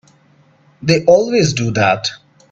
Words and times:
They 0.81 1.05
always 1.05 1.53
do 1.53 1.69
that. 1.73 2.09